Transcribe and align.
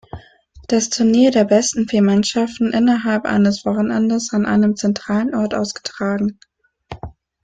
Das 0.67 0.89
Turnier 0.89 1.29
der 1.29 1.43
besten 1.43 1.87
vier 1.87 2.01
Mannschaften 2.01 2.73
innerhalb 2.73 3.25
eines 3.25 3.65
Wochenendes 3.67 4.29
an 4.33 4.47
einem 4.47 4.75
zentralen 4.75 5.35
Ort 5.35 5.53
ausgetragen. 5.53 6.39